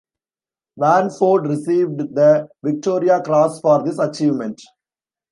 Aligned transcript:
Warneford 0.79 1.47
received 1.47 1.99
the 2.15 2.49
Victoria 2.63 3.21
Cross 3.21 3.61
for 3.61 3.83
this 3.83 3.99
achievement. 3.99 4.59